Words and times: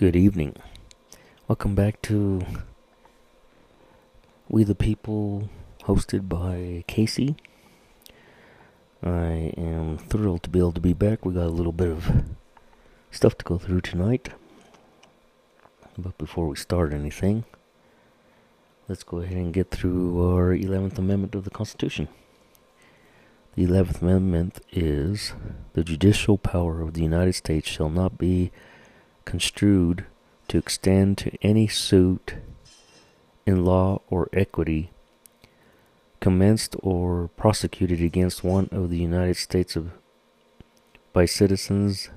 Good 0.00 0.16
evening. 0.16 0.56
Welcome 1.46 1.74
back 1.74 2.00
to 2.08 2.40
We 4.48 4.64
the 4.64 4.74
People, 4.74 5.50
hosted 5.82 6.26
by 6.26 6.84
Casey. 6.86 7.36
I 9.02 9.52
am 9.58 9.98
thrilled 9.98 10.44
to 10.44 10.48
be 10.48 10.58
able 10.58 10.72
to 10.72 10.80
be 10.80 10.94
back. 10.94 11.26
We 11.26 11.34
got 11.34 11.44
a 11.44 11.50
little 11.50 11.72
bit 11.72 11.88
of 11.88 12.24
stuff 13.10 13.36
to 13.36 13.44
go 13.44 13.58
through 13.58 13.82
tonight. 13.82 14.30
But 15.98 16.16
before 16.16 16.48
we 16.48 16.56
start 16.56 16.94
anything, 16.94 17.44
let's 18.88 19.02
go 19.02 19.18
ahead 19.18 19.36
and 19.36 19.52
get 19.52 19.70
through 19.70 20.26
our 20.26 20.56
11th 20.56 20.96
Amendment 20.96 21.34
of 21.34 21.44
the 21.44 21.50
Constitution. 21.50 22.08
The 23.54 23.66
11th 23.66 24.00
Amendment 24.00 24.60
is 24.72 25.34
the 25.74 25.84
judicial 25.84 26.38
power 26.38 26.80
of 26.80 26.94
the 26.94 27.02
United 27.02 27.34
States 27.34 27.68
shall 27.68 27.90
not 27.90 28.16
be 28.16 28.50
construed 29.24 30.06
to 30.48 30.58
extend 30.58 31.18
to 31.18 31.32
any 31.42 31.68
suit 31.68 32.34
in 33.46 33.64
law 33.64 34.00
or 34.08 34.28
equity 34.32 34.90
commenced 36.20 36.76
or 36.80 37.28
prosecuted 37.36 38.00
against 38.00 38.44
one 38.44 38.68
of 38.70 38.90
the 38.90 38.98
United 38.98 39.36
States 39.36 39.74
of, 39.74 39.90
by 41.12 41.24
citizens 41.24 42.10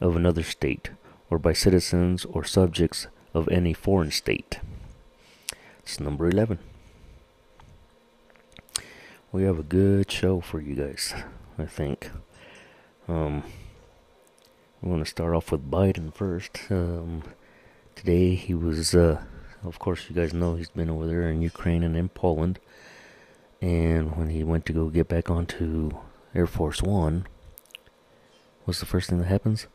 of 0.00 0.16
another 0.16 0.42
state 0.42 0.90
or 1.30 1.38
by 1.38 1.52
citizens 1.52 2.24
or 2.24 2.44
subjects 2.44 3.06
of 3.32 3.48
any 3.48 3.72
foreign 3.72 4.10
state. 4.10 4.58
It's 5.80 6.00
number 6.00 6.28
11. 6.28 6.58
We 9.32 9.44
have 9.44 9.58
a 9.58 9.64
good 9.64 10.10
show 10.10 10.40
for 10.40 10.60
you 10.60 10.74
guys, 10.74 11.14
I 11.58 11.66
think. 11.66 12.10
Um, 13.08 13.44
I'm 14.84 14.90
going 14.90 15.02
to 15.02 15.08
start 15.08 15.34
off 15.34 15.50
with 15.50 15.70
Biden 15.70 16.12
first. 16.12 16.58
Um, 16.68 17.22
today 17.94 18.34
he 18.34 18.52
was, 18.52 18.94
uh, 18.94 19.22
of 19.64 19.78
course, 19.78 20.10
you 20.10 20.14
guys 20.14 20.34
know 20.34 20.56
he's 20.56 20.68
been 20.68 20.90
over 20.90 21.06
there 21.06 21.26
in 21.30 21.40
Ukraine 21.40 21.82
and 21.82 21.96
in 21.96 22.10
Poland. 22.10 22.58
And 23.62 24.14
when 24.14 24.28
he 24.28 24.44
went 24.44 24.66
to 24.66 24.74
go 24.74 24.90
get 24.90 25.08
back 25.08 25.30
onto 25.30 25.92
Air 26.34 26.46
Force 26.46 26.82
One, 26.82 27.26
what's 28.66 28.78
the 28.78 28.84
first 28.84 29.08
thing 29.08 29.20
that 29.20 29.28
happens? 29.28 29.68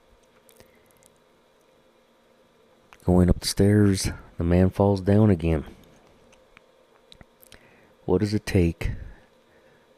Going 3.04 3.32
up 3.32 3.40
the 3.40 3.48
stairs, 3.48 4.12
the 4.38 4.44
man 4.44 4.70
falls 4.70 5.02
down 5.02 5.32
again. 5.32 5.66
What 8.06 8.20
does 8.20 8.36
it 8.36 8.46
take 8.46 8.92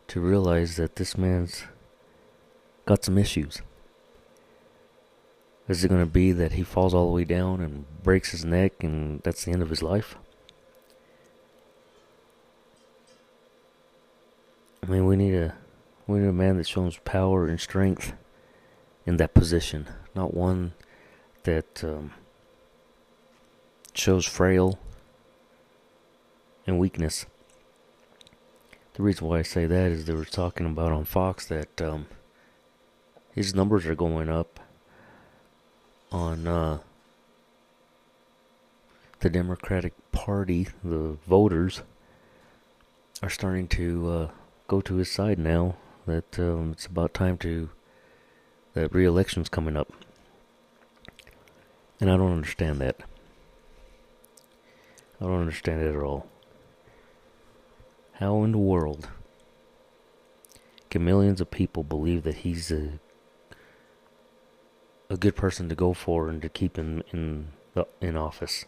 to 0.08 0.22
realize 0.22 0.78
that 0.78 0.96
this 0.96 1.18
man's 1.18 1.66
got 2.86 3.04
some 3.04 3.18
issues? 3.18 3.62
Is 5.72 5.86
it 5.86 5.88
going 5.88 6.02
to 6.02 6.06
be 6.06 6.34
that 6.34 6.52
he 6.52 6.64
falls 6.64 6.94
all 6.94 7.08
the 7.08 7.16
way 7.16 7.24
down 7.24 7.62
and 7.62 7.86
breaks 8.04 8.32
his 8.32 8.44
neck 8.44 8.84
and 8.84 9.22
that's 9.24 9.46
the 9.46 9.54
end 9.54 9.62
of 9.62 9.70
his 9.70 9.82
life? 9.82 10.18
I 14.84 14.88
mean, 14.88 15.06
we 15.06 15.16
need 15.16 15.34
a 15.34 15.56
we 16.08 16.20
need 16.20 16.28
a 16.28 16.34
man 16.34 16.58
that 16.58 16.68
shows 16.68 16.98
power 17.06 17.48
and 17.48 17.58
strength 17.58 18.12
in 19.06 19.16
that 19.16 19.34
position, 19.34 19.88
not 20.14 20.34
one 20.34 20.74
that 21.44 21.82
um, 21.86 22.12
shows 23.94 24.26
frail 24.26 24.78
and 26.68 26.80
weakness. 26.80 27.28
The 28.96 29.04
reason 29.04 29.26
why 29.26 29.40
I 29.40 29.44
say 29.44 29.68
that 29.68 29.90
is 29.90 30.04
they 30.04 30.14
were 30.14 30.26
talking 30.26 30.66
about 30.66 30.92
on 30.92 31.06
Fox 31.06 31.46
that 31.46 31.82
um, 31.82 32.08
his 33.34 33.56
numbers 33.56 33.86
are 33.86 33.96
going 33.96 34.28
up 34.28 34.60
on 36.12 36.48
uh, 36.48 36.80
the 39.20 39.30
Democratic 39.30 39.94
Party. 40.12 40.68
The 40.84 41.18
voters 41.28 41.82
are 43.22 43.30
starting 43.30 43.68
to 43.70 44.10
uh, 44.10 44.30
go 44.68 44.82
to 44.82 44.96
his 44.96 45.12
side 45.12 45.40
now. 45.40 45.76
That 46.06 46.40
um, 46.40 46.72
it's 46.72 46.88
about 46.88 47.14
time 47.14 47.38
to 47.40 47.70
that 48.74 48.94
re-election's 48.94 49.50
coming 49.50 49.78
up, 49.78 49.92
and 52.00 52.10
I 52.10 52.18
don't 52.18 52.34
understand 52.34 52.80
that. 52.82 52.98
I 55.20 55.26
don't 55.26 55.42
understand 55.42 55.82
it 55.82 55.96
at 55.96 56.02
all. 56.02 56.28
How 58.14 58.44
in 58.44 58.52
the 58.52 58.58
world 58.58 59.10
can 60.90 61.06
millions 61.06 61.40
of 61.40 61.52
people 61.52 61.84
believe 61.84 62.24
that 62.24 62.38
he's 62.38 62.72
a 62.72 63.00
a 65.12 65.18
good 65.18 65.36
person 65.36 65.68
to 65.68 65.76
go 65.76 65.94
for 65.94 66.30
and 66.30 66.42
to 66.42 66.48
keep 66.48 66.78
him 66.78 67.04
in 67.12 67.48
the, 67.74 67.86
in 68.00 68.16
office? 68.16 68.64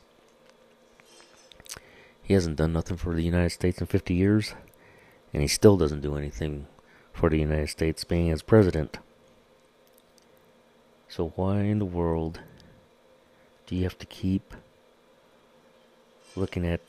He 2.21 2.33
hasn't 2.33 2.57
done 2.57 2.73
nothing 2.73 2.97
for 2.97 3.13
the 3.13 3.23
United 3.23 3.51
States 3.51 3.79
in 3.79 3.87
50 3.87 4.13
years, 4.13 4.53
and 5.33 5.41
he 5.41 5.47
still 5.47 5.77
doesn't 5.77 6.01
do 6.01 6.17
anything 6.17 6.67
for 7.13 7.29
the 7.29 7.39
United 7.39 7.69
States 7.69 8.03
being 8.03 8.29
as 8.29 8.41
president. 8.41 8.97
So 11.07 11.31
why 11.35 11.61
in 11.61 11.79
the 11.79 11.85
world 11.85 12.41
do 13.67 13.75
you 13.75 13.83
have 13.83 13.97
to 13.99 14.05
keep 14.05 14.53
looking 16.35 16.67
at 16.67 16.81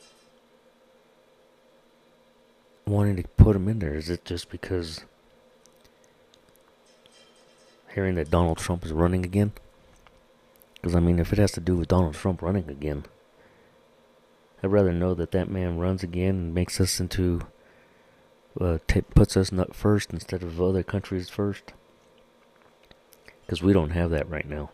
wanting 2.87 3.17
to 3.17 3.29
put 3.37 3.55
him 3.55 3.69
in 3.69 3.79
there? 3.79 3.95
Is 3.95 4.11
it 4.11 4.25
just 4.25 4.51
because 4.51 5.05
hearing 7.95 8.17
that 8.17 8.31
Donald 8.31 8.59
Trump 8.59 8.85
is 8.85 8.93
running 8.93 9.25
again? 9.25 9.53
Because, 10.75 10.95
I 10.95 11.01
mean, 11.01 11.19
if 11.19 11.33
it 11.33 11.39
has 11.39 11.53
to 11.53 11.61
do 11.61 11.77
with 11.77 11.89
Donald 11.89 12.15
Trump 12.15 12.43
running 12.43 12.69
again, 12.69 13.05
I'd 14.63 14.73
rather 14.73 14.93
know 14.93 15.15
that 15.15 15.31
that 15.31 15.49
man 15.49 15.79
runs 15.79 16.03
again 16.03 16.35
and 16.37 16.55
makes 16.55 16.81
us 16.81 17.01
into, 17.01 17.41
uh, 18.61 18.79
t- 18.87 19.03
puts 19.03 19.37
us 19.37 19.53
not 19.53 19.75
first 19.75 20.13
instead 20.13 20.43
of 20.43 20.61
other 20.61 20.83
countries 20.83 21.29
first. 21.29 21.73
Because 23.43 23.63
we 23.63 23.73
don't 23.73 23.91
have 23.91 24.11
that 24.11 24.29
right 24.29 24.49
now. 24.49 24.71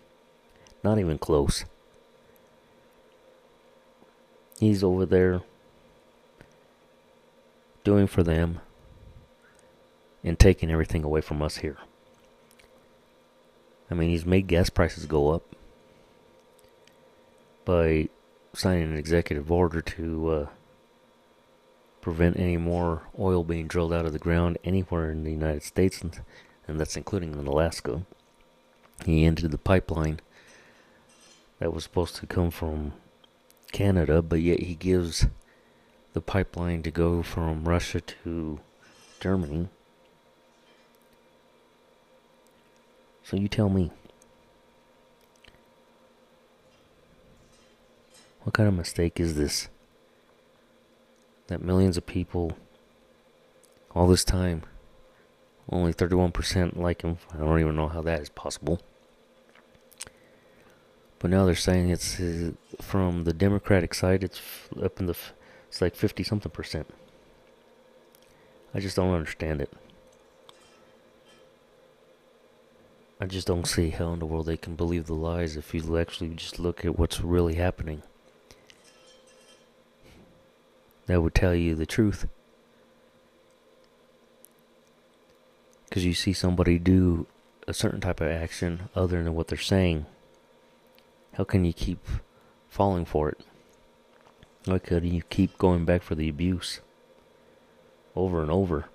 Not 0.83 0.99
even 0.99 1.19
close. 1.19 1.65
He's 4.59 4.85
over 4.85 5.07
there 5.07 5.43
doing 7.83 8.07
for 8.07 8.23
them 8.23 8.61
and 10.23 10.39
taking 10.39 10.71
everything 10.71 11.03
away 11.03 11.21
from 11.21 11.43
us 11.43 11.59
here. 11.59 11.79
I 13.91 13.95
mean, 13.95 14.11
he's 14.11 14.25
made 14.25 14.47
gas 14.47 14.71
prices 14.71 15.07
go 15.07 15.31
up 15.31 15.43
by 17.65 18.09
signing 18.53 18.85
an 18.85 18.97
executive 18.97 19.51
order 19.51 19.81
to 19.81 20.29
uh, 20.31 20.47
prevent 22.01 22.39
any 22.39 22.57
more 22.57 23.03
oil 23.19 23.45
being 23.45 23.67
drilled 23.67 23.93
out 23.93 24.07
of 24.07 24.13
the 24.13 24.19
ground 24.19 24.59
anywhere 24.65 25.11
in 25.11 25.25
the 25.25 25.31
United 25.31 25.63
States, 25.63 26.01
and, 26.01 26.21
and 26.67 26.79
that's 26.79 26.97
including 26.97 27.33
in 27.33 27.47
Alaska. 27.47 28.03
He 29.07 29.25
ended 29.25 29.51
the 29.51 29.59
pipeline 29.59 30.21
that 31.59 31.73
was 31.73 31.85
supposed 31.85 32.17
to 32.17 32.27
come 32.27 32.51
from 32.51 32.93
Canada, 33.73 34.23
but 34.23 34.41
yet 34.41 34.61
he 34.61 34.75
gives 34.75 35.27
the 36.13 36.21
pipeline 36.21 36.83
to 36.83 36.91
go 36.91 37.23
from 37.23 37.69
Russia 37.69 38.01
to 38.01 38.61
Germany. 39.21 39.69
So 43.31 43.37
you 43.37 43.47
tell 43.47 43.69
me. 43.69 43.93
What 48.43 48.55
kind 48.55 48.69
of 48.69 48.75
mistake 48.75 49.21
is 49.21 49.37
this? 49.37 49.69
That 51.47 51.63
millions 51.63 51.97
of 51.97 52.07
people, 52.07 52.55
all 53.95 54.09
this 54.09 54.25
time, 54.25 54.65
only 55.71 55.93
31% 55.95 56.77
like 56.77 57.03
him. 57.03 57.19
I 57.33 57.37
don't 57.37 57.61
even 57.61 57.77
know 57.77 57.87
how 57.87 58.03
that 58.03 58.19
is 58.19 58.31
possible. 58.31 58.81
But 61.21 61.31
now 61.31 61.45
they're 61.45 61.55
saying 61.55 61.89
it's 61.91 62.19
uh, 62.19 62.51
from 62.81 63.23
the 63.23 63.33
Democratic 63.33 63.95
side, 63.95 64.25
it's 64.25 64.41
up 64.83 64.99
in 64.99 65.07
the, 65.07 65.17
it's 65.69 65.81
like 65.81 65.95
50 65.95 66.25
something 66.25 66.51
percent. 66.51 66.89
I 68.75 68.81
just 68.81 68.97
don't 68.97 69.15
understand 69.15 69.61
it. 69.61 69.73
I 73.23 73.27
just 73.27 73.47
don't 73.47 73.67
see 73.67 73.91
how 73.91 74.15
in 74.15 74.19
the 74.19 74.25
world 74.25 74.47
they 74.47 74.57
can 74.57 74.77
believe 74.77 75.05
the 75.05 75.15
lies 75.15 75.55
if 75.55 75.75
you 75.75 75.99
actually 75.99 76.31
just 76.31 76.59
look 76.59 76.87
at 76.87 76.99
what's 76.99 77.21
really 77.21 77.57
happening. 77.57 78.03
That 81.05 81.21
would 81.21 81.35
tell 81.35 81.55
you 81.55 81.75
the 81.75 81.85
truth. 81.85 82.27
Because 85.87 86.07
you 86.07 86.15
see 86.15 86.33
somebody 86.33 86.79
do 86.79 87.27
a 87.69 87.75
certain 87.75 88.01
type 88.01 88.23
of 88.23 88.29
action 88.29 88.89
other 88.95 89.23
than 89.23 89.35
what 89.35 89.49
they're 89.49 89.59
saying. 89.59 90.07
How 91.35 91.45
can 91.45 91.67
you 91.67 91.75
keep 91.75 91.99
falling 92.71 93.05
for 93.05 93.29
it? 93.29 93.41
Why 94.65 94.79
could 94.79 95.05
you 95.05 95.23
keep 95.29 95.59
going 95.59 95.85
back 95.85 96.03
for 96.03 96.15
the 96.15 96.29
abuse 96.29 96.81
over 98.17 98.41
and 98.41 98.51
over? 98.51 98.87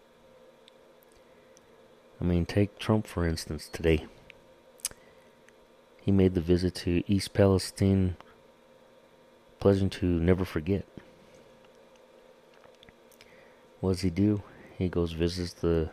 I 2.19 2.24
mean, 2.24 2.45
take 2.48 2.80
Trump 2.80 3.06
for 3.06 3.28
instance 3.28 3.69
today. 3.71 4.06
He 6.06 6.12
made 6.12 6.36
the 6.36 6.42
visit 6.42 6.75
to 6.75 7.02
East 7.12 7.34
Palestine 7.34 8.16
pleasant 9.60 9.92
to 9.94 10.06
never 10.06 10.46
forget. 10.46 10.86
What 13.80 13.94
does 13.94 14.02
he 14.02 14.12
do? 14.12 14.44
He 14.78 14.88
goes 14.88 15.13
visits 15.13 15.54
the 15.54 15.90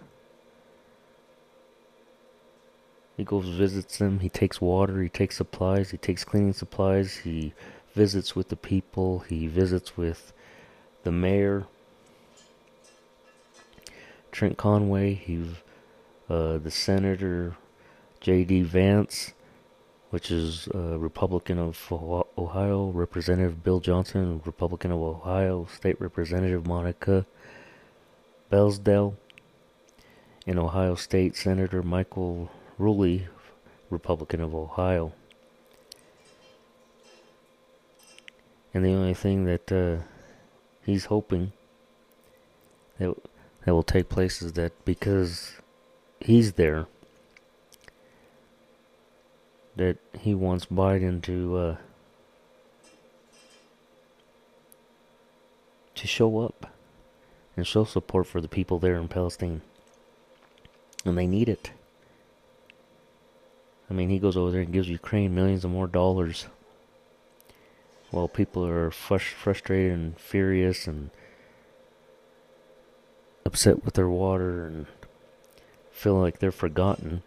he 3.17 3.25
goes 3.25 3.49
visits 3.49 3.97
them, 3.97 4.20
he 4.20 4.29
takes 4.29 4.61
water, 4.61 5.03
he 5.03 5.09
takes 5.09 5.38
supplies, 5.38 5.93
he 5.93 5.97
takes 5.97 6.25
cleaning 6.25 6.53
supplies, 6.53 7.17
he 7.17 7.55
visits 7.94 8.37
with 8.37 8.50
the 8.50 8.56
people, 8.56 9.20
he 9.20 9.47
visits 9.47 9.97
with 9.97 10.35
the 11.05 11.12
mayor, 11.12 11.64
Trent 14.31 14.59
Conaway, 14.59 15.17
he 15.17 15.43
uh, 16.29 16.59
the 16.59 16.70
senator 16.70 17.56
J.D. 18.20 18.62
Vance, 18.62 19.32
which 20.12 20.31
is 20.31 20.69
uh, 20.75 20.99
Republican 20.99 21.59
of 21.59 21.91
Ohio, 21.91 22.91
Representative 22.91 23.64
Bill 23.64 23.81
Johnson, 23.81 24.43
Republican 24.44 24.93
of 24.93 25.00
Ohio, 25.00 25.67
State 25.75 25.99
Representative 25.99 26.67
Monica 26.67 27.25
Blasdel, 28.50 29.14
and 30.47 30.59
Ohio 30.59 30.97
State 30.97 31.35
Senator 31.35 31.82
Michael 31.82 32.50
Rulli, 32.79 33.29
Republican 33.88 34.43
of 34.43 34.55
Ohio. 34.55 35.14
And 38.75 38.85
the 38.85 38.93
only 38.93 39.14
thing 39.14 39.47
that 39.47 39.73
uh, 39.73 40.05
he's 40.85 41.06
hoping 41.06 41.53
that 42.99 43.17
that 43.64 43.73
will 43.73 43.82
take 43.82 44.11
place 44.11 44.43
is 44.43 44.53
that 44.53 44.73
because 44.85 45.53
he's 46.20 46.53
there, 46.53 46.87
that 49.77 49.99
he 50.19 50.35
wants 50.35 50.67
Biden 50.67 51.23
to 51.23 51.57
uh, 51.57 51.77
to 55.95 56.07
show 56.07 56.41
up 56.41 56.67
and 57.57 57.67
show 57.67 57.85
support 57.85 58.27
for 58.27 58.41
the 58.41 58.49
people 58.49 58.79
there 58.79 58.97
in 58.97 59.09
Palestine, 59.09 59.63
and 61.05 61.17
they 61.17 61.27
need 61.27 61.49
it. 61.49 61.71
I 63.91 63.95
mean, 63.95 64.09
he 64.09 64.19
goes 64.19 64.37
over 64.37 64.51
there 64.51 64.63
and 64.63 64.73
gives 64.73 64.89
Ukraine 64.89 65.35
millions 65.35 65.65
of 65.65 65.71
more 65.71 65.87
dollars 65.87 66.47
while 68.11 68.29
people 68.29 68.65
are 68.67 68.91
frustrated 68.91 69.93
and 69.93 70.19
furious 70.19 70.87
and 70.87 71.11
upset 73.45 73.85
with 73.85 73.95
their 73.95 74.09
water 74.09 74.67
and 74.67 74.87
feel 75.91 76.15
like 76.15 76.39
they're 76.39 76.53
forgotten. 76.53 77.23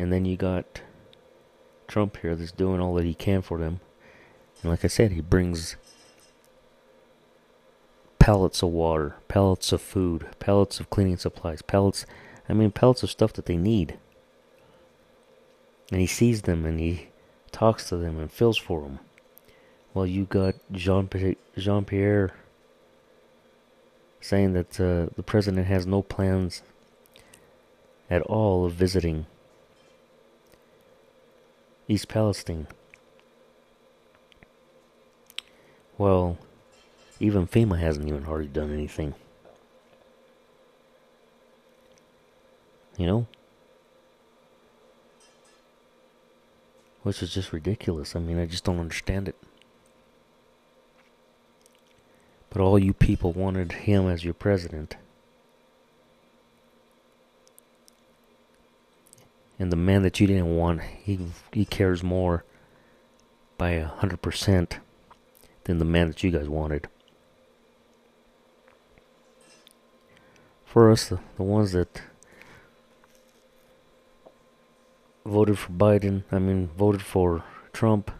And 0.00 0.10
then 0.10 0.24
you 0.24 0.38
got 0.38 0.80
Trump 1.86 2.16
here 2.22 2.34
that's 2.34 2.52
doing 2.52 2.80
all 2.80 2.94
that 2.94 3.04
he 3.04 3.12
can 3.12 3.42
for 3.42 3.58
them. 3.58 3.80
And 4.62 4.70
like 4.70 4.82
I 4.82 4.88
said, 4.88 5.12
he 5.12 5.20
brings 5.20 5.76
pallets 8.18 8.62
of 8.62 8.70
water, 8.70 9.16
pallets 9.28 9.72
of 9.72 9.82
food, 9.82 10.26
pallets 10.38 10.80
of 10.80 10.88
cleaning 10.88 11.18
supplies, 11.18 11.60
pallets, 11.60 12.06
I 12.48 12.54
mean, 12.54 12.70
pallets 12.70 13.02
of 13.02 13.10
stuff 13.10 13.34
that 13.34 13.44
they 13.44 13.58
need. 13.58 13.98
And 15.92 16.00
he 16.00 16.06
sees 16.06 16.42
them 16.42 16.64
and 16.64 16.80
he 16.80 17.08
talks 17.52 17.86
to 17.90 17.98
them 17.98 18.18
and 18.18 18.32
feels 18.32 18.56
for 18.56 18.80
them. 18.80 19.00
Well, 19.92 20.06
you 20.06 20.24
got 20.24 20.54
Jean 20.72 21.08
Pierre 21.08 22.30
saying 24.22 24.54
that 24.54 24.80
uh, 24.80 25.12
the 25.14 25.22
president 25.22 25.66
has 25.66 25.86
no 25.86 26.00
plans 26.00 26.62
at 28.08 28.22
all 28.22 28.64
of 28.64 28.72
visiting 28.72 29.26
East 31.90 32.06
Palestine. 32.06 32.68
Well, 35.98 36.38
even 37.18 37.48
FEMA 37.48 37.80
hasn't 37.80 38.06
even 38.06 38.22
hardly 38.22 38.46
done 38.46 38.72
anything. 38.72 39.14
You 42.96 43.06
know? 43.08 43.26
Which 47.02 47.24
is 47.24 47.34
just 47.34 47.52
ridiculous. 47.52 48.14
I 48.14 48.20
mean, 48.20 48.38
I 48.38 48.46
just 48.46 48.62
don't 48.62 48.78
understand 48.78 49.26
it. 49.26 49.34
But 52.50 52.62
all 52.62 52.78
you 52.78 52.92
people 52.92 53.32
wanted 53.32 53.72
him 53.72 54.06
as 54.06 54.24
your 54.24 54.34
president. 54.34 54.94
And 59.60 59.70
the 59.70 59.76
man 59.76 60.02
that 60.02 60.18
you 60.18 60.26
didn't 60.26 60.56
want, 60.56 60.80
he 60.80 61.18
he 61.52 61.66
cares 61.66 62.02
more 62.02 62.44
by 63.58 63.72
a 63.72 63.88
hundred 63.88 64.22
percent 64.22 64.78
than 65.64 65.76
the 65.76 65.84
man 65.84 66.08
that 66.08 66.22
you 66.24 66.30
guys 66.30 66.48
wanted. 66.48 66.88
For 70.64 70.90
us, 70.90 71.10
the, 71.10 71.20
the 71.36 71.42
ones 71.42 71.72
that 71.72 72.00
voted 75.26 75.58
for 75.58 75.72
Biden, 75.72 76.22
I 76.32 76.38
mean, 76.38 76.70
voted 76.74 77.02
for 77.02 77.44
Trump 77.74 78.10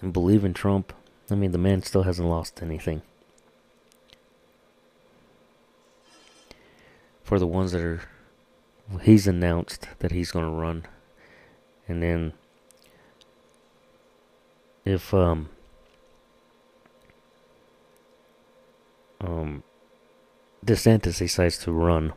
and 0.00 0.14
believe 0.14 0.46
in 0.46 0.54
Trump, 0.54 0.94
I 1.30 1.34
mean, 1.34 1.52
the 1.52 1.58
man 1.58 1.82
still 1.82 2.04
hasn't 2.04 2.28
lost 2.28 2.62
anything. 2.62 3.02
For 7.22 7.38
the 7.38 7.46
ones 7.46 7.72
that 7.72 7.82
are, 7.82 8.00
he's 9.02 9.26
announced 9.26 9.88
that 9.98 10.12
he's 10.12 10.30
going 10.30 10.44
to 10.44 10.50
run. 10.50 10.84
And 11.88 12.02
then, 12.02 12.32
if, 14.84 15.12
um, 15.14 15.48
um, 19.20 19.62
DeSantis 20.64 21.18
decides 21.18 21.58
to 21.58 21.72
run, 21.72 22.12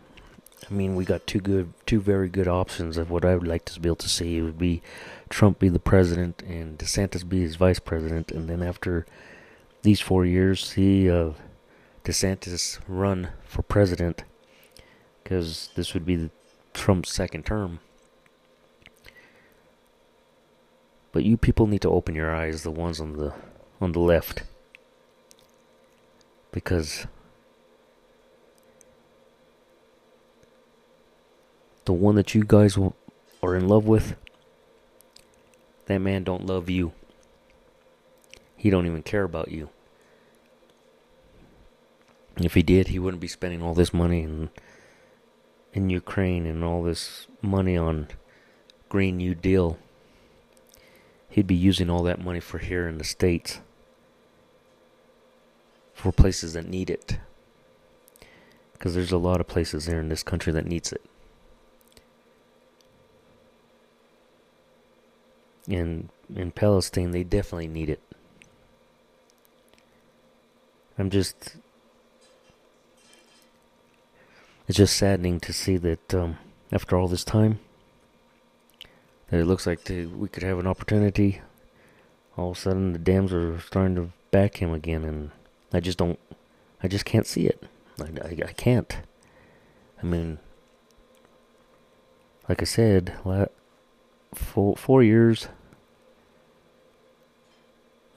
I 0.69 0.73
mean, 0.73 0.95
we 0.95 1.05
got 1.05 1.25
two 1.25 1.39
good, 1.39 1.73
two 1.85 2.01
very 2.01 2.29
good 2.29 2.47
options 2.47 2.97
of 2.97 3.09
what 3.09 3.25
I 3.25 3.35
would 3.35 3.47
like 3.47 3.65
to 3.65 3.79
be 3.79 3.89
able 3.89 3.95
to 3.97 4.09
see. 4.09 4.37
It 4.37 4.41
would 4.41 4.59
be 4.59 4.81
Trump 5.29 5.59
be 5.59 5.69
the 5.69 5.79
president 5.79 6.43
and 6.43 6.77
DeSantis 6.77 7.27
be 7.27 7.41
his 7.41 7.55
vice 7.55 7.79
president, 7.79 8.31
and 8.31 8.49
then 8.49 8.61
after 8.61 9.05
these 9.81 10.01
four 10.01 10.25
years, 10.25 10.65
see 10.65 11.09
uh, 11.09 11.31
DeSantis 12.03 12.79
run 12.87 13.29
for 13.45 13.61
president, 13.61 14.23
because 15.23 15.69
this 15.75 15.93
would 15.93 16.05
be 16.05 16.15
the, 16.15 16.31
Trump's 16.79 17.11
second 17.11 17.45
term. 17.45 17.79
But 21.11 21.23
you 21.23 21.37
people 21.37 21.67
need 21.67 21.81
to 21.81 21.89
open 21.89 22.15
your 22.15 22.33
eyes, 22.33 22.63
the 22.63 22.71
ones 22.71 23.01
on 23.01 23.17
the 23.17 23.33
on 23.81 23.91
the 23.91 23.99
left, 23.99 24.43
because 26.51 27.05
the 31.85 31.93
one 31.93 32.15
that 32.15 32.33
you 32.33 32.43
guys 32.45 32.77
are 33.43 33.55
in 33.55 33.67
love 33.67 33.85
with, 33.85 34.15
that 35.87 35.99
man 35.99 36.23
don't 36.23 36.45
love 36.45 36.69
you. 36.69 36.93
He 38.55 38.69
don't 38.69 38.85
even 38.85 39.03
care 39.03 39.23
about 39.23 39.51
you. 39.51 39.69
If 42.37 42.53
he 42.53 42.63
did, 42.63 42.87
he 42.87 42.99
wouldn't 42.99 43.21
be 43.21 43.27
spending 43.27 43.61
all 43.61 43.73
this 43.73 43.93
money 43.93 44.23
in 44.23 44.49
in 45.79 45.89
Ukraine 45.89 46.45
and 46.45 46.63
all 46.63 46.83
this 46.83 47.27
money 47.41 47.77
on 47.77 48.09
Green 48.89 49.17
New 49.17 49.33
Deal. 49.33 49.77
He'd 51.29 51.47
be 51.47 51.55
using 51.55 51.89
all 51.89 52.03
that 52.03 52.23
money 52.23 52.39
for 52.39 52.57
here 52.57 52.87
in 52.87 52.97
the 52.97 53.03
States. 53.03 53.59
For 55.93 56.11
places 56.11 56.53
that 56.53 56.67
need 56.67 56.89
it. 56.89 57.19
Because 58.73 58.93
there's 58.93 59.11
a 59.11 59.17
lot 59.17 59.41
of 59.41 59.47
places 59.47 59.85
here 59.85 59.99
in 59.99 60.09
this 60.09 60.23
country 60.23 60.53
that 60.53 60.65
needs 60.65 60.91
it. 60.91 61.01
in 65.69 66.09
in 66.35 66.51
Palestine, 66.51 67.11
they 67.11 67.23
definitely 67.23 67.67
need 67.67 67.89
it. 67.89 68.01
I'm 70.97 71.09
just 71.09 71.57
it's 74.69 74.77
just 74.77 74.95
saddening 74.95 75.39
to 75.39 75.51
see 75.51 75.77
that 75.77 76.13
um, 76.13 76.37
after 76.71 76.95
all 76.95 77.07
this 77.07 77.23
time 77.23 77.59
that 79.29 79.39
it 79.39 79.45
looks 79.45 79.65
like 79.65 79.83
the, 79.85 80.05
we 80.05 80.29
could 80.29 80.43
have 80.43 80.59
an 80.59 80.67
opportunity 80.67 81.41
all 82.37 82.51
of 82.51 82.57
a 82.57 82.59
sudden 82.59 82.93
the 82.93 82.99
dams 82.99 83.33
are 83.33 83.59
starting 83.59 83.95
to 83.95 84.11
back 84.29 84.61
him 84.61 84.71
again 84.71 85.03
and 85.03 85.31
I 85.73 85.79
just 85.79 85.97
don't 85.97 86.19
I 86.83 86.87
just 86.87 87.03
can't 87.03 87.25
see 87.25 87.47
it 87.47 87.63
I, 87.99 88.09
I, 88.23 88.37
I 88.47 88.53
can't 88.53 88.95
I 90.01 90.05
mean 90.05 90.37
like 92.47 92.61
I 92.61 92.65
said 92.65 93.15
four, 94.33 94.77
four 94.77 95.01
years 95.01 95.47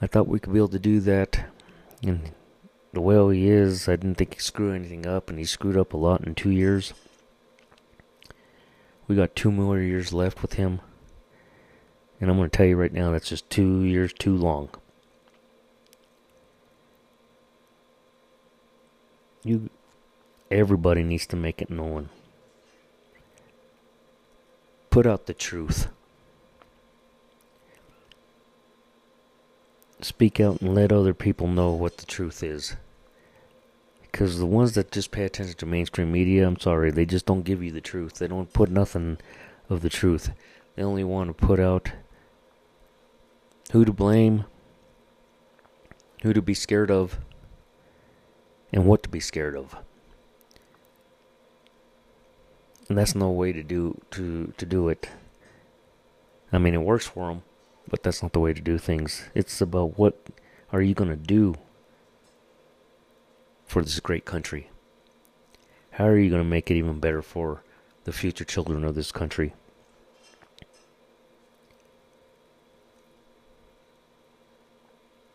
I 0.03 0.07
thought 0.07 0.27
we 0.27 0.39
could 0.39 0.51
be 0.51 0.59
able 0.59 0.67
to 0.67 0.79
do 0.79 0.99
that. 0.99 1.45
And 2.05 2.31
the 2.93 3.01
way 3.01 3.35
he 3.35 3.49
is, 3.49 3.89
I 3.89 3.95
didn't 3.95 4.15
think 4.15 4.35
he'd 4.35 4.41
screw 4.41 4.71
anything 4.71 5.07
up, 5.07 5.29
and 5.29 5.39
he 5.39 5.45
screwed 5.45 5.77
up 5.77 5.93
a 5.93 5.97
lot 5.97 6.25
in 6.25 6.35
two 6.35 6.51
years. 6.51 6.93
We 9.07 9.15
got 9.15 9.35
two 9.35 9.51
more 9.51 9.79
years 9.79 10.13
left 10.13 10.41
with 10.41 10.53
him. 10.53 10.79
And 12.21 12.29
I'm 12.29 12.37
going 12.37 12.49
to 12.49 12.55
tell 12.55 12.67
you 12.67 12.77
right 12.77 12.93
now, 12.93 13.11
that's 13.11 13.27
just 13.27 13.49
two 13.49 13.81
years 13.81 14.13
too 14.13 14.35
long. 14.35 14.69
You, 19.43 19.69
everybody 20.49 21.03
needs 21.03 21.25
to 21.27 21.35
make 21.35 21.61
it 21.61 21.69
known. 21.69 22.09
Put 24.89 25.05
out 25.05 25.25
the 25.25 25.33
truth. 25.33 25.87
Speak 30.13 30.39
out 30.39 30.61
and 30.61 30.75
let 30.75 30.91
other 30.91 31.15
people 31.15 31.47
know 31.47 31.71
what 31.71 31.97
the 31.97 32.05
truth 32.05 32.43
is. 32.43 32.75
Because 34.03 34.37
the 34.37 34.45
ones 34.45 34.73
that 34.73 34.91
just 34.91 35.09
pay 35.09 35.23
attention 35.25 35.55
to 35.55 35.65
mainstream 35.65 36.11
media, 36.11 36.45
I'm 36.45 36.59
sorry, 36.59 36.91
they 36.91 37.03
just 37.03 37.25
don't 37.25 37.41
give 37.41 37.63
you 37.63 37.71
the 37.71 37.81
truth. 37.81 38.19
They 38.19 38.27
don't 38.27 38.53
put 38.53 38.69
nothing 38.69 39.17
of 39.71 39.81
the 39.81 39.89
truth. 39.89 40.29
They 40.75 40.83
only 40.83 41.03
want 41.03 41.29
to 41.29 41.33
put 41.33 41.59
out 41.59 41.93
who 43.71 43.83
to 43.85 43.91
blame, 43.91 44.45
who 46.21 46.31
to 46.31 46.43
be 46.43 46.53
scared 46.53 46.91
of, 46.91 47.17
and 48.71 48.85
what 48.85 49.01
to 49.01 49.09
be 49.09 49.19
scared 49.19 49.57
of. 49.57 49.75
And 52.87 52.99
that's 52.99 53.15
no 53.15 53.31
way 53.31 53.51
to 53.51 53.63
do 53.63 53.99
to 54.11 54.53
to 54.57 54.65
do 54.67 54.89
it. 54.89 55.09
I 56.51 56.59
mean, 56.59 56.75
it 56.75 56.81
works 56.83 57.07
for 57.07 57.29
them, 57.29 57.41
but 57.89 58.03
that's 58.03 58.21
not 58.21 58.33
the 58.33 58.39
way 58.39 58.53
to 58.53 58.61
do 58.61 58.77
things. 58.77 59.29
It's 59.33 59.61
about 59.61 59.97
what 59.97 60.17
are 60.71 60.81
you 60.81 60.93
going 60.93 61.09
to 61.09 61.15
do 61.15 61.55
for 63.65 63.83
this 63.83 63.99
great 63.99 64.25
country? 64.25 64.69
How 65.91 66.05
are 66.05 66.17
you 66.17 66.29
going 66.29 66.41
to 66.41 66.47
make 66.47 66.71
it 66.71 66.75
even 66.75 66.99
better 66.99 67.21
for 67.21 67.63
the 68.03 68.11
future 68.11 68.43
children 68.45 68.83
of 68.83 68.95
this 68.95 69.11
country? 69.11 69.53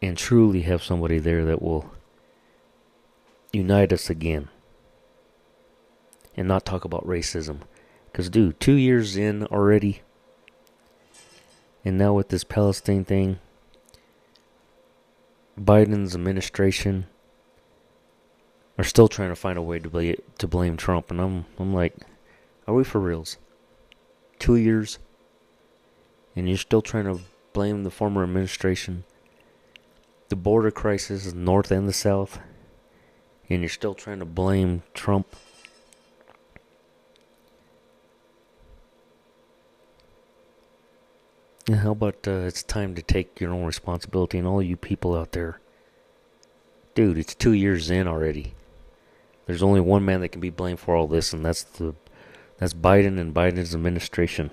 And 0.01 0.17
truly 0.17 0.63
have 0.63 0.83
somebody 0.83 1.19
there 1.19 1.45
that 1.45 1.61
will 1.61 1.91
unite 3.53 3.93
us 3.93 4.09
again 4.09 4.49
and 6.37 6.47
not 6.47 6.65
talk 6.65 6.85
about 6.85 7.07
racism. 7.07 7.61
Because, 8.07 8.31
dude, 8.31 8.61
two 8.61 8.75
years 8.75 9.17
in 9.17 9.45
already, 9.47 10.03
and 11.89 11.97
now 11.97 12.13
with 12.13 12.29
this 12.29 12.45
Palestine 12.45 13.03
thing, 13.03 13.39
Biden's 15.59 16.15
administration 16.15 17.07
are 18.77 18.85
still 18.85 19.09
trying 19.09 19.31
to 19.31 19.37
find 19.37 19.57
a 19.57 19.63
way 19.63 19.79
to 19.79 19.89
blame, 19.89 20.17
to 20.37 20.47
blame 20.47 20.77
Trump, 20.77 21.11
and 21.11 21.19
I'm 21.19 21.47
I'm 21.59 21.73
like, 21.73 21.97
are 22.67 22.75
we 22.75 22.85
for 22.85 23.01
reals? 23.01 23.39
Two 24.39 24.57
years, 24.57 24.99
and 26.37 26.47
you're 26.47 26.59
still 26.59 26.83
trying 26.83 27.07
to 27.07 27.21
blame 27.55 27.85
the 27.85 27.91
former 27.91 28.23
administration, 28.23 29.05
the 30.29 30.37
border 30.37 30.71
crisis, 30.71 31.33
north 31.33 31.71
and 31.71 31.89
the 31.89 31.95
south, 31.95 32.39
and 33.49 33.63
you're 33.63 33.71
still 33.71 33.95
trying 33.95 34.19
to 34.19 34.27
blame 34.27 34.83
Trump. 34.93 35.35
How 41.75 41.91
about 41.91 42.27
uh, 42.27 42.47
it's 42.47 42.63
time 42.63 42.95
to 42.95 43.03
take 43.03 43.41
your 43.41 43.53
own 43.53 43.65
responsibility 43.65 44.39
and 44.39 44.47
all 44.47 44.63
you 44.63 44.77
people 44.77 45.15
out 45.15 45.33
there? 45.33 45.61
Dude, 46.95 47.19
it's 47.19 47.35
two 47.35 47.53
years 47.53 47.91
in 47.91 48.09
already. 48.09 48.55
There's 49.45 49.63
only 49.63 49.81
one 49.81 50.05
man 50.05 50.23
that 50.23 50.31
can 50.31 50.41
be 50.41 50.49
blamed 50.49 50.81
for 50.81 50.97
all 50.97 51.07
this, 51.07 51.33
and 51.35 51.45
that's 51.45 51.63
the 51.63 51.95
that's 52.57 52.73
Biden 52.73 53.21
and 53.21 53.35
Biden's 53.35 53.75
administration. 53.75 54.51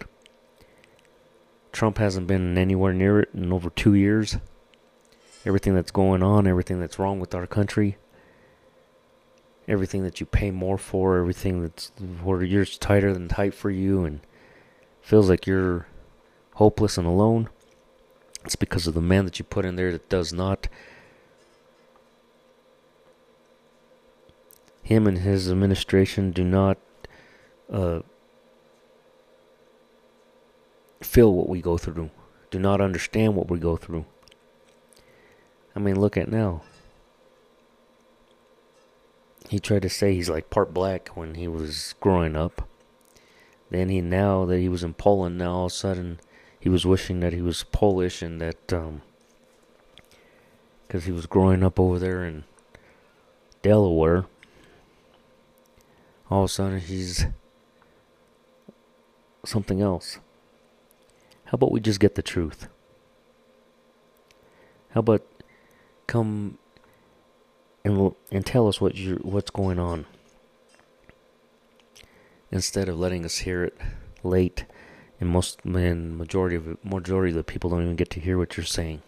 Trump 1.72 2.00
hasn't 2.00 2.28
been 2.28 2.58
anywhere 2.58 2.94
near 2.94 3.22
it 3.22 3.30
in 3.34 3.54
over 3.54 3.70
two 3.70 3.94
years. 3.94 4.38
Everything 5.46 5.74
that's 5.74 5.92
going 5.92 6.22
on, 6.22 6.48
everything 6.48 6.82
that's 6.82 7.00
wrong 7.00 7.20
with 7.20 7.34
our 7.34 7.48
country, 7.48 7.98
everything 9.70 10.04
that 10.04 10.20
you 10.20 10.26
pay 10.26 10.52
more 10.52 10.78
for, 10.78 11.18
everything 11.18 11.62
that's 11.62 11.92
where 12.24 12.44
you're 12.44 12.66
tighter 12.66 13.14
than 13.14 13.30
tight 13.30 13.54
for 13.54 13.70
you, 13.70 14.04
and 14.04 14.20
feels 15.02 15.30
like 15.30 15.48
you're 15.48 15.88
hopeless 16.56 16.98
and 16.98 17.08
alone. 17.08 17.50
It's 18.44 18.56
because 18.56 18.88
of 18.88 18.94
the 18.94 19.02
man 19.02 19.26
that 19.26 19.40
you 19.40 19.46
put 19.46 19.66
in 19.66 19.76
there 19.76 19.92
that 19.92 20.10
does 20.10 20.34
not 20.34 20.68
him 24.84 25.08
and 25.08 25.18
his 25.18 25.50
administration 25.50 26.30
do 26.32 26.44
not 26.44 26.78
uh, 27.72 28.02
feel 31.02 31.34
what 31.34 31.50
we 31.50 31.60
go 31.60 31.78
through, 31.78 32.12
do 32.52 32.60
not 32.60 32.80
understand 32.80 33.36
what 33.36 33.50
we 33.50 33.58
go 33.58 33.76
through. 33.76 34.06
I 35.76 35.80
mean, 35.80 36.00
look 36.00 36.16
at 36.16 36.30
now. 36.30 36.62
He 39.50 39.60
tried 39.60 39.82
to 39.82 39.90
say 39.90 40.14
he's 40.14 40.30
like 40.30 40.50
part 40.50 40.74
black 40.74 41.10
when 41.10 41.36
he 41.36 41.48
was 41.48 41.96
growing 42.00 42.36
up. 42.36 42.68
Then 43.72 43.90
he 43.90 44.02
now 44.02 44.46
that 44.46 44.60
he 44.60 44.70
was 44.70 44.84
in 44.84 44.94
Poland, 44.94 45.38
now 45.38 45.54
all 45.54 45.66
of 45.66 45.72
a 45.72 45.76
sudden 45.76 46.20
he 46.66 46.70
was 46.70 46.84
wishing 46.84 47.20
that 47.20 47.32
he 47.32 47.44
was 47.44 47.62
Polish 47.62 48.24
and 48.24 48.42
that 48.42 48.74
um 48.74 49.04
because 50.82 51.06
he 51.06 51.12
was 51.12 51.28
growing 51.28 51.62
up 51.62 51.80
over 51.80 52.00
there 52.00 52.26
in 52.26 52.44
Delaware 53.62 54.26
all 56.32 56.46
of 56.46 56.46
a 56.46 56.52
sudden 56.52 56.80
he's 56.80 57.28
something 59.46 59.80
else. 59.80 60.18
How 61.44 61.52
about 61.52 61.72
we 61.72 61.80
just 61.80 62.00
get 62.00 62.16
the 62.16 62.24
truth? 62.24 62.68
How 64.90 65.02
about 65.02 65.24
come 66.08 66.58
and 67.84 68.16
and 68.32 68.44
tell 68.44 68.68
us 68.68 68.82
what 68.82 68.96
you 68.96 69.20
what's 69.22 69.52
going 69.52 69.78
on 69.78 70.08
instead 72.52 72.90
of 72.90 72.98
letting 72.98 73.24
us 73.24 73.38
hear 73.38 73.66
it 73.66 73.78
late 74.24 74.66
and 75.20 75.30
most 75.30 75.60
and 75.64 76.18
majority 76.18 76.56
of 76.56 76.84
majority 76.84 77.32
of 77.32 77.38
the 77.38 77.44
people 77.44 77.70
don't 77.70 77.84
even 77.84 77.96
get 77.96 78.10
to 78.12 78.20
hear 78.20 78.38
what 78.38 78.58
you're 78.58 78.66
saying 78.66 79.02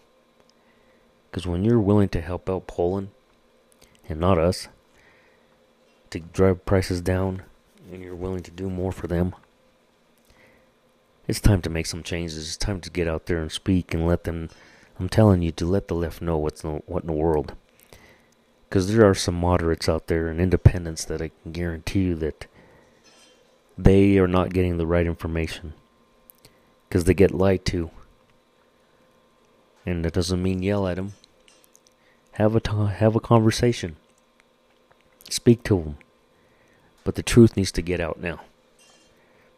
because 1.30 1.46
when 1.46 1.64
you're 1.64 1.80
willing 1.80 2.08
to 2.10 2.20
help 2.20 2.48
out 2.48 2.66
Poland 2.66 3.10
and 4.08 4.18
not 4.18 4.38
us 4.38 4.68
to 6.10 6.20
drive 6.20 6.64
prices 6.64 7.00
down 7.00 7.42
and 7.92 8.02
you're 8.02 8.16
willing 8.16 8.42
to 8.42 8.50
do 8.50 8.70
more 8.70 8.92
for 8.92 9.06
them, 9.06 9.34
it's 11.26 11.40
time 11.40 11.60
to 11.62 11.70
make 11.70 11.86
some 11.86 12.02
changes. 12.02 12.38
It's 12.38 12.56
time 12.56 12.80
to 12.80 12.90
get 12.90 13.06
out 13.06 13.26
there 13.26 13.38
and 13.38 13.52
speak 13.52 13.92
and 13.92 14.06
let 14.06 14.24
them. 14.24 14.48
I'm 14.98 15.08
telling 15.08 15.42
you 15.42 15.52
to 15.52 15.66
let 15.66 15.88
the 15.88 15.94
left 15.94 16.22
know 16.22 16.38
what's 16.38 16.62
what 16.62 17.02
in 17.02 17.06
the 17.06 17.12
world. 17.12 17.54
Because 18.68 18.92
there 18.92 19.08
are 19.08 19.14
some 19.14 19.34
moderates 19.34 19.88
out 19.88 20.08
there 20.08 20.28
and 20.28 20.40
independents 20.40 21.04
that 21.04 21.22
I 21.22 21.30
can 21.42 21.52
guarantee 21.52 22.00
you 22.00 22.14
that 22.16 22.46
they 23.76 24.18
are 24.18 24.26
not 24.26 24.52
getting 24.52 24.76
the 24.76 24.86
right 24.86 25.06
information. 25.06 25.74
Because 26.88 27.04
they 27.04 27.14
get 27.14 27.32
lied 27.32 27.64
to. 27.66 27.90
And 29.84 30.04
that 30.04 30.14
doesn't 30.14 30.42
mean 30.42 30.62
yell 30.62 30.86
at 30.86 30.96
them. 30.96 31.14
Have 32.32 32.54
a, 32.54 32.86
have 32.86 33.16
a 33.16 33.20
conversation. 33.20 33.96
Speak 35.28 35.62
to 35.64 35.82
them. 35.82 35.98
But 37.04 37.14
the 37.14 37.22
truth 37.22 37.56
needs 37.56 37.72
to 37.72 37.82
get 37.82 38.00
out 38.00 38.20
now. 38.20 38.40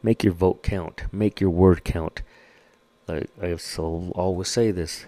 Make 0.02 0.24
your 0.24 0.32
vote 0.32 0.62
count. 0.62 1.02
Make 1.12 1.40
your 1.40 1.50
word 1.50 1.84
count. 1.84 2.22
I, 3.08 3.24
I 3.40 3.56
so 3.56 4.12
always 4.14 4.48
say 4.48 4.70
this. 4.70 5.06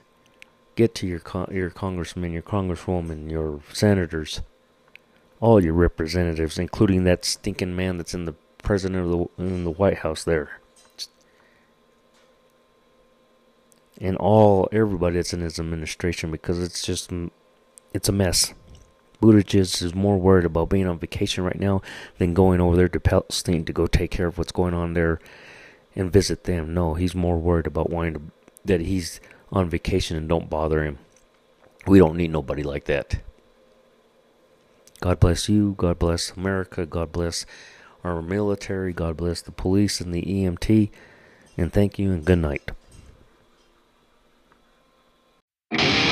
Get 0.74 0.94
to 0.96 1.06
your 1.06 1.18
con- 1.18 1.50
your 1.52 1.70
congressman, 1.70 2.32
your 2.32 2.42
congresswoman, 2.42 3.30
your 3.30 3.60
senators, 3.72 4.40
all 5.40 5.62
your 5.62 5.74
representatives, 5.74 6.58
including 6.58 7.04
that 7.04 7.24
stinking 7.24 7.76
man 7.76 7.98
that's 7.98 8.14
in 8.14 8.24
the 8.24 8.34
president 8.62 9.04
of 9.04 9.10
the 9.10 9.42
in 9.42 9.64
the 9.64 9.70
White 9.70 9.98
House 9.98 10.24
there. 10.24 10.61
And 14.02 14.16
all 14.16 14.68
everybody 14.72 15.14
that's 15.14 15.32
in 15.32 15.40
his 15.40 15.60
administration 15.60 16.32
because 16.32 16.58
it's 16.58 16.82
just 16.82 17.10
mm, 17.10 17.30
it's 17.94 18.08
a 18.08 18.12
mess. 18.12 18.52
Buttigieg 19.22 19.80
is 19.82 19.94
more 19.94 20.18
worried 20.18 20.44
about 20.44 20.68
being 20.68 20.88
on 20.88 20.98
vacation 20.98 21.44
right 21.44 21.58
now 21.58 21.80
than 22.18 22.34
going 22.34 22.60
over 22.60 22.74
there 22.74 22.88
to 22.88 22.98
Palestine 22.98 23.64
to 23.64 23.72
go 23.72 23.86
take 23.86 24.10
care 24.10 24.26
of 24.26 24.36
what's 24.36 24.50
going 24.50 24.74
on 24.74 24.94
there 24.94 25.20
and 25.94 26.12
visit 26.12 26.44
them. 26.44 26.74
No, 26.74 26.94
he's 26.94 27.14
more 27.14 27.38
worried 27.38 27.68
about 27.68 27.90
wanting 27.90 28.14
to, 28.14 28.20
that 28.64 28.80
he's 28.80 29.20
on 29.52 29.70
vacation 29.70 30.16
and 30.16 30.28
don't 30.28 30.50
bother 30.50 30.82
him. 30.82 30.98
We 31.86 32.00
don't 32.00 32.16
need 32.16 32.32
nobody 32.32 32.64
like 32.64 32.86
that. 32.86 33.20
God 35.00 35.20
bless 35.20 35.48
you. 35.48 35.74
God 35.76 36.00
bless 36.00 36.32
America. 36.32 36.86
God 36.86 37.12
bless 37.12 37.46
our 38.02 38.22
military. 38.22 38.92
God 38.92 39.16
bless 39.16 39.42
the 39.42 39.52
police 39.52 40.00
and 40.00 40.12
the 40.12 40.22
EMT. 40.22 40.90
And 41.56 41.72
thank 41.72 41.98
you 41.98 42.12
and 42.12 42.24
good 42.24 42.38
night 42.38 42.72
you 45.72 46.02